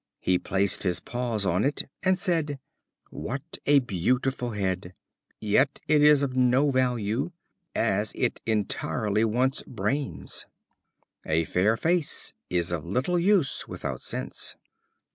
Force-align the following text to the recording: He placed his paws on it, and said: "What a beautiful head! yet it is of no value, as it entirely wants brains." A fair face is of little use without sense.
He 0.19 0.39
placed 0.39 0.81
his 0.81 0.99
paws 0.99 1.45
on 1.45 1.63
it, 1.63 1.83
and 2.01 2.17
said: 2.17 2.57
"What 3.11 3.59
a 3.67 3.81
beautiful 3.81 4.49
head! 4.53 4.95
yet 5.39 5.79
it 5.87 6.01
is 6.01 6.23
of 6.23 6.35
no 6.35 6.71
value, 6.71 7.29
as 7.75 8.11
it 8.15 8.41
entirely 8.47 9.23
wants 9.23 9.61
brains." 9.61 10.47
A 11.27 11.43
fair 11.43 11.77
face 11.77 12.33
is 12.49 12.71
of 12.71 12.83
little 12.83 13.19
use 13.19 13.67
without 13.67 14.01
sense. 14.01 14.55